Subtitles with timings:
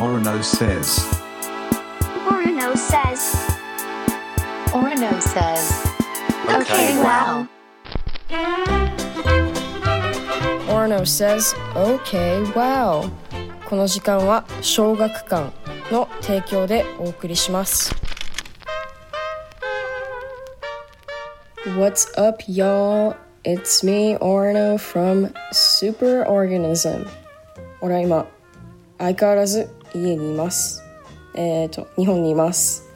[0.00, 0.98] Orono says.
[2.24, 3.36] Orono says.
[4.72, 5.90] Orono says.
[6.48, 7.46] Okay, wow.
[10.68, 13.10] Orno says, OK, wow.
[13.68, 15.52] この時間は小学館
[15.92, 17.94] の提供でお送りします。
[21.76, 23.14] What's up, y'all?
[23.44, 27.06] It's me, Orno from Super Organism.
[27.82, 28.26] 俺は今、
[28.98, 30.82] 相変わらず家にいます。
[31.34, 32.88] えっ、と、日本にいます。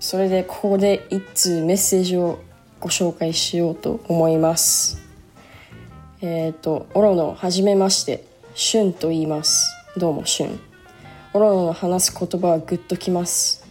[0.00, 2.38] それでここで一通メッセージを
[2.80, 5.00] ご紹介しようと思います。
[6.20, 9.72] えっ、と、オロノ、はじめまして、シュンと言います。
[9.96, 10.60] どうも、シュン。
[11.32, 13.66] オロノの話す言葉はグッときます。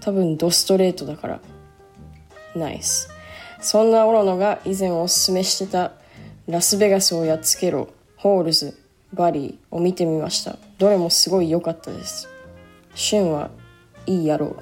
[0.00, 1.40] 多分、ドストレートだから。
[2.54, 3.10] ナイス。
[3.60, 5.92] そんなオロノが以前おすすめしてた、
[6.46, 8.78] ラスベガスをやっつけろ、ホールズ、
[9.12, 10.58] バリーを見てみました。
[10.84, 12.28] どれもすごい良かったです。
[12.94, 13.48] シュンは
[14.04, 14.54] いい野郎。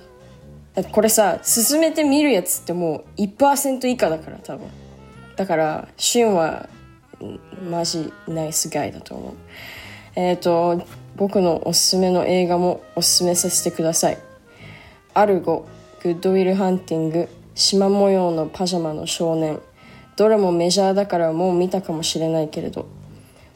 [0.72, 4.68] だってこれさ、進めてみるやつってもう1%以下だから、多分。
[5.34, 6.68] だから、シュンは
[7.68, 9.34] マジナイスガイだと思う。
[10.14, 14.18] えっ、と、僕のおすすめの映画もおすすめさせてください。
[15.14, 15.66] アルゴ、
[16.04, 19.58] グッドウィルハンティング、縞模様のパジャマの少年。
[20.14, 22.86] どれもメジャーだからもう見たかもしれないけれど、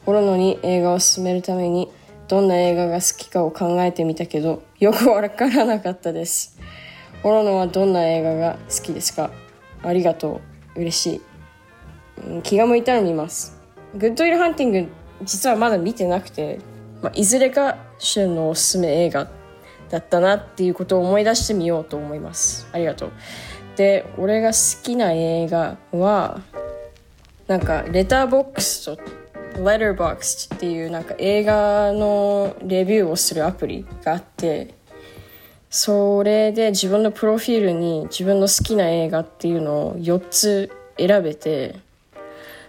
[0.05, 1.89] ホロノに映画を勧めるために
[2.27, 6.59] どんな映画が好きかを考えてみたけど、よくわからなかったです。
[7.23, 9.31] ホロノはどんな映画が好きですか？
[9.83, 10.41] ありがと
[10.75, 10.81] う。
[10.81, 11.21] 嬉しい。
[12.27, 13.57] うん気が向いたら見ます。
[13.95, 14.87] グッドウィルハンティング
[15.23, 16.59] 実はまだ見てなくて、
[17.01, 19.29] まあ、いずれか旬のおすすめ映画
[19.89, 22.67] だったなっていうことを思い出してみようと思います。
[22.73, 23.11] ありがとう。
[23.77, 26.41] で、俺が好きな映画は、
[27.47, 29.01] なんか、レターボックスと、
[29.57, 34.75] レターボックスっていうなんか映画のレビューをするアプリがあって、
[35.69, 41.79] それで自分のプロフィールに自分の好きな映画っていうのを4つ選べて、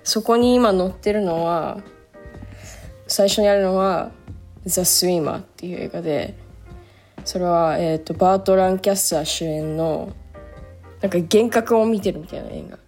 [0.02, 1.82] そこに今載ってるのは、
[3.06, 4.10] 最初にあるのは、
[4.64, 6.34] ザ・スイマーっていう映画で、
[7.24, 10.12] それは、えっ、と、バート・ランキャスター主演の、
[11.00, 12.78] なんか幻覚を見てるみたいな映画。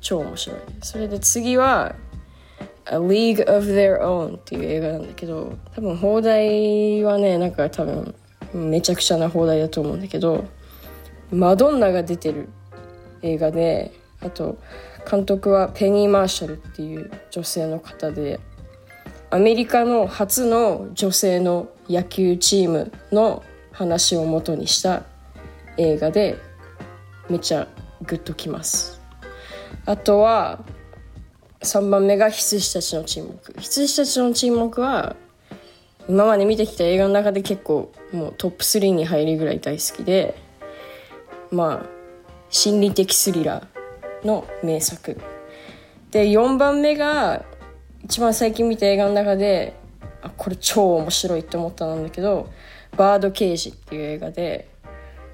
[0.00, 0.58] 超面白い。
[0.82, 1.94] それで次は、
[2.92, 8.14] A League of Their Own っていう映画なんだけど、多分放題はね、なんか多分、
[8.52, 10.44] めちゃくちゃな放題だと思うんだけど、
[11.30, 12.48] マドンナが出てる
[13.22, 14.58] 映画で、あと、
[15.08, 18.40] 監督はペニー・マーシャルっていう女性の方で、
[19.30, 25.04] アメリカの初の女性の野球チームの話を元にした
[25.76, 26.36] 映画で、
[27.28, 27.68] めちゃ
[28.02, 29.00] グッときます。
[29.86, 30.64] あとは、
[31.62, 33.54] 3番目が羊たちの沈黙。
[33.58, 35.14] 羊たちの沈黙は、
[36.08, 40.34] 今まで見てきた映画の中で結構もうトップ3に入るぐらい大好きで、
[41.50, 41.86] まあ、
[42.48, 45.20] 心理的スリラーの名作。
[46.10, 47.44] で、4番目が、
[48.04, 49.74] 一番最近見た映画の中で、
[50.22, 52.48] あ、これ超面白いって思ったんだけど、
[52.96, 54.70] バードケージっていう映画で、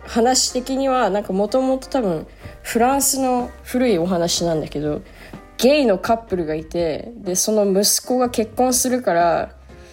[0.06, 2.26] 話的にはなんかもともと多分
[2.62, 5.02] フランスの古いお話なんだけど
[5.58, 9.52] ゲイのカップルがいてでその息子が結婚するから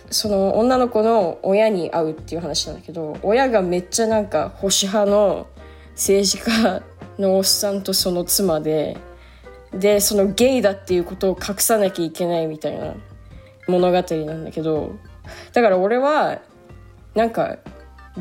[0.10, 5.48] その女の子の親に会うっていう話なんだけど親がめっちゃなんか保守派の
[5.92, 6.84] 政治家
[7.18, 8.98] のおっさんとその妻で
[9.72, 12.94] でそのゲイだっていうことを隠さなきゃいけないみたいな
[13.68, 13.94] 物語
[14.26, 14.96] なんだけど
[15.54, 16.42] だから俺は
[17.16, 17.58] なんか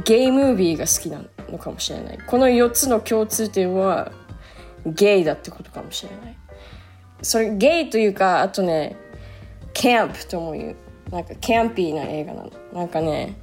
[0.04, 2.18] ゲイムービーが好きなのかもしれない。
[2.26, 4.12] この4つの共通点は
[4.86, 6.36] ゲイだってことかもしれない。
[7.22, 8.96] それゲイというかあとね
[9.72, 10.76] キャンプとも言う。
[11.10, 12.52] なんかキャンピーな映画なの。
[12.72, 13.36] なんかね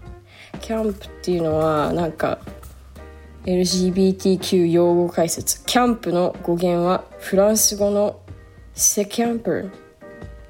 [0.59, 2.40] キャンプっていうのはなんか
[3.45, 5.63] LGBTQ 用語解説。
[5.66, 8.19] キャンプの語源はフランス語の
[8.73, 9.72] セキャンプ。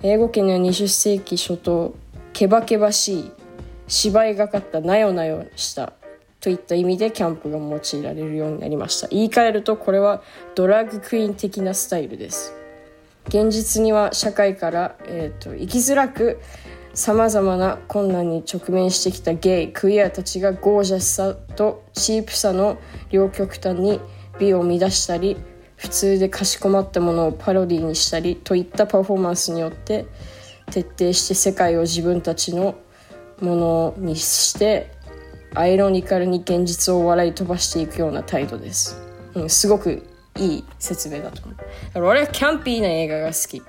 [0.01, 1.93] 英語圏の20世紀初頭
[2.31, 3.31] ケバケバしい
[3.89, 5.93] 芝居がかったなよなよした。
[6.39, 9.09] といった意味でキャンプが用いられるようになりました。
[9.09, 10.23] 言い換えるとこれは
[10.55, 12.58] ドラッグクイーン的なスタイルです。
[13.27, 16.39] 現実には社会から、えー、と生きづらく
[16.93, 22.77] さまざまな困難に直面してきたゲイクイアたちがゴージャスさとチープさの
[23.11, 23.99] 両極端に
[24.39, 25.37] 美を乱したり
[25.75, 30.07] 普通でかしこまったものをパロディにしたりといったパフォーマンスによって
[30.71, 32.75] 徹底して世界を自分たちの
[33.39, 34.91] ものにして
[35.55, 39.01] アイロニカルに現実を笑い飛ばしていくような態度です、
[39.35, 40.03] うん、すごく
[40.39, 41.55] いい説明だと思う。
[41.57, 43.61] だから俺はキャンピーな映画が好き。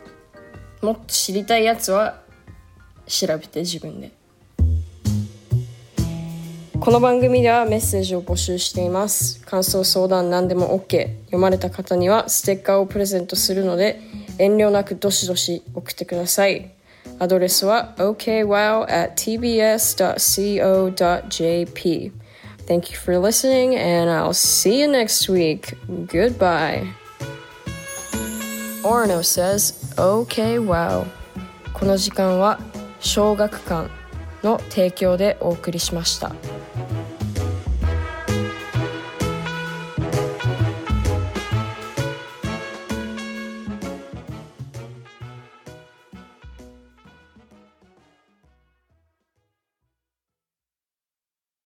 [0.83, 2.21] もっと知りたいやつは
[3.07, 4.13] 調べて自分で。
[6.81, 9.43] この番組ではメッセージを募集しています。
[9.43, 14.01] 感想相談何でも OK 読まれた方にはステッカーをプレゼントするので
[14.39, 16.73] 遠慮なくどしどし送ってください。
[17.19, 20.11] アドレスは okwow at tbs.co.jp
[22.70, 25.76] Thank you for listening and I'll see you next week.
[26.08, 26.88] Goodbye.
[28.84, 31.06] Orno says, OK, wow.
[31.74, 32.60] この時間は
[33.00, 33.90] 小学館
[34.44, 36.34] の提供でお送りしました。